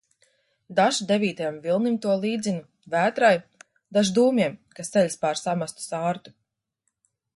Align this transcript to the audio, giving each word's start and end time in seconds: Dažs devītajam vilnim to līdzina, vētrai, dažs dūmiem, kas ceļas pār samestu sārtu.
Dažs 0.77 1.01
devītajam 1.11 1.59
vilnim 1.65 1.99
to 2.05 2.15
līdzina, 2.23 2.63
vētrai, 2.95 3.31
dažs 3.99 4.13
dūmiem, 4.19 4.57
kas 4.81 4.91
ceļas 4.97 5.21
pār 5.27 5.41
samestu 5.43 5.87
sārtu. 5.93 6.35